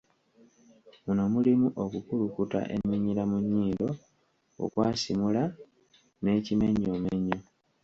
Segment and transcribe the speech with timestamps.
[1.05, 3.89] Muno mulimu okukulukuta eminyira mu nnyindo,
[4.63, 5.43] okwasimula
[6.21, 7.37] n’ekimenyomenyo.